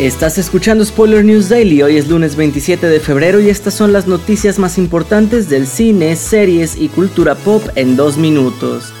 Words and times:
Estás 0.00 0.38
escuchando 0.38 0.82
Spoiler 0.82 1.22
News 1.22 1.50
Daily, 1.50 1.82
hoy 1.82 1.98
es 1.98 2.08
lunes 2.08 2.34
27 2.34 2.86
de 2.86 3.00
febrero 3.00 3.38
y 3.38 3.50
estas 3.50 3.74
son 3.74 3.92
las 3.92 4.06
noticias 4.06 4.58
más 4.58 4.78
importantes 4.78 5.50
del 5.50 5.66
cine, 5.66 6.16
series 6.16 6.78
y 6.78 6.88
cultura 6.88 7.34
pop 7.34 7.62
en 7.74 7.96
dos 7.96 8.16
minutos. 8.16 8.94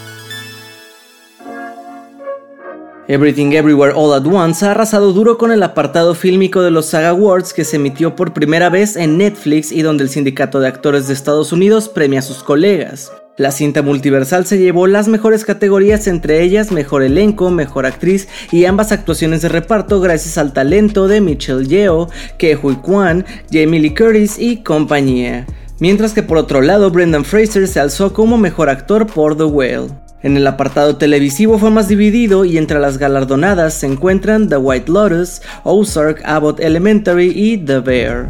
Everything 3.08 3.52
Everywhere 3.52 3.94
All 3.96 4.12
at 4.12 4.26
Once 4.26 4.62
ha 4.66 4.72
arrasado 4.72 5.14
duro 5.14 5.38
con 5.38 5.52
el 5.52 5.62
apartado 5.62 6.14
fílmico 6.14 6.60
de 6.60 6.70
los 6.70 6.84
Saga 6.84 7.08
Awards 7.08 7.54
que 7.54 7.64
se 7.64 7.76
emitió 7.76 8.14
por 8.14 8.34
primera 8.34 8.68
vez 8.68 8.94
en 8.96 9.16
Netflix 9.16 9.72
y 9.72 9.80
donde 9.80 10.04
el 10.04 10.10
Sindicato 10.10 10.60
de 10.60 10.68
Actores 10.68 11.08
de 11.08 11.14
Estados 11.14 11.50
Unidos 11.50 11.88
premia 11.88 12.18
a 12.18 12.22
sus 12.22 12.42
colegas. 12.42 13.10
La 13.38 13.52
cinta 13.52 13.80
multiversal 13.80 14.44
se 14.44 14.58
llevó 14.58 14.86
las 14.86 15.08
mejores 15.08 15.44
categorías, 15.44 16.06
entre 16.08 16.42
ellas 16.42 16.72
mejor 16.72 17.02
elenco, 17.02 17.50
mejor 17.50 17.86
actriz 17.86 18.28
y 18.52 18.64
ambas 18.64 18.92
actuaciones 18.92 19.40
de 19.40 19.48
reparto 19.48 20.00
gracias 20.00 20.36
al 20.36 20.52
talento 20.52 21.08
de 21.08 21.20
Michelle 21.20 21.66
Yeoh, 21.66 22.08
Ke 22.38 22.58
Hui 22.60 22.76
Kwan, 22.76 23.24
Jamie 23.50 23.80
Lee 23.80 23.94
Curtis 23.94 24.38
y 24.38 24.58
compañía. 24.58 25.46
Mientras 25.78 26.12
que 26.12 26.22
por 26.22 26.36
otro 26.36 26.60
lado 26.60 26.90
Brendan 26.90 27.24
Fraser 27.24 27.66
se 27.66 27.80
alzó 27.80 28.12
como 28.12 28.36
mejor 28.36 28.68
actor 28.68 29.06
por 29.06 29.36
The 29.36 29.44
Whale. 29.44 29.88
En 30.22 30.36
el 30.36 30.46
apartado 30.46 30.96
televisivo 30.96 31.58
fue 31.58 31.70
más 31.70 31.88
dividido 31.88 32.44
y 32.44 32.58
entre 32.58 32.78
las 32.78 32.98
galardonadas 32.98 33.72
se 33.72 33.86
encuentran 33.86 34.50
The 34.50 34.58
White 34.58 34.92
Lotus, 34.92 35.40
Ozark, 35.64 36.20
Abbott 36.26 36.60
Elementary 36.60 37.32
y 37.34 37.56
The 37.56 37.78
Bear. 37.78 38.28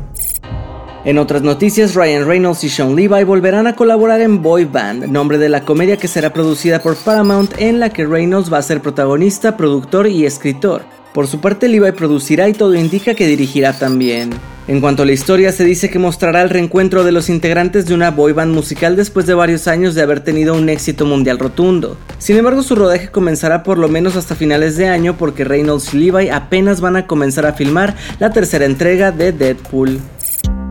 En 1.02 1.16
otras 1.16 1.40
noticias, 1.40 1.95
Ryan 1.95 2.27
Reynolds 2.27 2.62
y 2.62 2.68
Sean 2.68 2.95
Levi 2.95 3.24
volverán 3.24 3.66
a 3.66 3.74
colaborar 3.74 4.20
en 4.20 4.42
Boy 4.42 4.66
Band, 4.66 5.06
nombre 5.06 5.38
de 5.38 5.48
la 5.48 5.64
comedia 5.64 5.96
que 5.96 6.09
será 6.09 6.30
producida 6.30 6.82
por 6.82 6.95
Paramount 6.95 7.54
en 7.56 7.80
la 7.80 7.88
que 7.88 8.04
Reynolds 8.04 8.52
va 8.52 8.59
a 8.59 8.62
ser 8.62 8.82
protagonista, 8.82 9.56
productor 9.56 10.09
y 10.09 10.26
escritor. 10.26 10.82
Por 11.14 11.26
su 11.26 11.40
parte, 11.40 11.68
Levi 11.68 11.92
producirá 11.92 12.50
y 12.50 12.52
todo 12.52 12.74
indica 12.74 13.14
que 13.14 13.26
dirigirá 13.26 13.73
también. 13.73 14.30
En 14.68 14.82
cuanto 14.82 15.02
a 15.02 15.06
la 15.06 15.12
historia, 15.12 15.52
se 15.52 15.65
dice 15.65 15.88
que 15.88 15.98
mostrará 15.98 16.43
el 16.43 16.51
reencuentro 16.51 17.02
de 17.02 17.12
los 17.12 17.30
integrantes 17.30 17.87
de 17.87 17.95
una 17.95 18.10
boy 18.10 18.32
band 18.32 18.54
musical 18.54 18.95
después 18.95 19.24
de 19.26 19.32
varios 19.32 19.68
años 19.68 19.95
de 19.95 20.02
haber 20.02 20.21
tenido 20.21 20.54
un 20.54 20.68
éxito 20.68 21.06
mundial 21.06 21.38
rotundo. 21.38 21.96
Sin 22.18 22.37
embargo, 22.37 22.62
su 22.62 22.74
rodaje 22.76 23.09
comenzará 23.09 23.62
por 23.62 23.78
lo 23.78 23.88
menos 23.88 24.16
hasta 24.16 24.37
finales 24.37 24.76
de 24.76 24.87
año 24.87 25.16
porque 25.16 25.45
Reynolds 25.45 25.95
y 25.95 25.98
Levi 25.98 26.28
apenas 26.28 26.82
van 26.82 26.96
a 26.96 27.06
comenzar 27.06 27.46
a 27.46 27.54
filmar 27.54 27.96
la 28.21 28.30
tercera 28.30 28.66
entrega 28.66 29.10
de 29.10 29.32
Deadpool. 29.32 29.98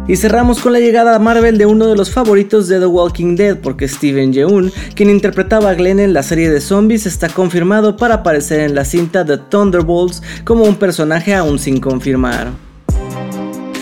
Y 0.10 0.16
cerramos 0.16 0.60
con 0.60 0.74
la 0.74 0.80
llegada 0.80 1.16
a 1.16 1.20
Marvel 1.20 1.60
de 1.60 1.68
uno 1.68 1.86
de 1.86 1.96
los 1.96 2.10
favoritos 2.10 2.68
de 2.68 2.80
The 2.80 2.88
Walking 2.88 3.36
Dead, 3.36 3.60
porque 3.60 3.88
Steven 3.88 4.34
Yeun, 4.34 4.72
quien 4.96 5.12
interpretaba 5.12 5.70
a 5.70 5.76
Glenn 5.76 6.00
en 6.00 6.14
la 6.14 6.24
serie 6.24 6.50
de 6.50 6.62
zombies, 6.62 7.06
está 7.06 7.30
confirmado 7.30 7.96
para 7.96 8.16
aparecer 8.16 8.62
en 8.62 8.74
la 8.74 8.86
cinta 8.86 9.24
The 9.24 9.38
Thunderbolts 9.38 10.24
como 10.46 10.64
un 10.64 10.78
personaje 10.78 11.36
aún 11.36 11.60
sin 11.60 11.80
confirmar. 11.80 12.48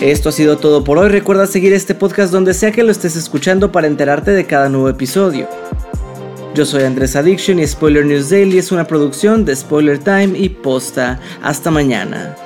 Esto 0.02 0.28
ha 0.28 0.32
sido 0.32 0.58
todo 0.58 0.84
por 0.84 0.98
hoy, 0.98 1.08
recuerda 1.08 1.46
seguir 1.46 1.72
este 1.72 1.94
podcast 1.94 2.30
donde 2.30 2.52
sea 2.52 2.72
que 2.72 2.82
lo 2.84 2.92
estés 2.92 3.16
escuchando 3.16 3.72
para 3.72 3.86
enterarte 3.86 4.32
de 4.32 4.44
cada 4.44 4.68
nuevo 4.68 4.90
episodio. 4.90 5.48
Yo 6.54 6.66
soy 6.66 6.82
Andrés 6.82 7.16
Addiction 7.16 7.58
y 7.58 7.66
Spoiler 7.66 8.04
News 8.04 8.28
Daily 8.28 8.58
es 8.58 8.70
una 8.70 8.86
producción 8.86 9.46
de 9.46 9.56
Spoiler 9.56 9.98
Time 9.98 10.38
y 10.38 10.50
Posta. 10.50 11.20
Hasta 11.42 11.70
mañana. 11.70 12.36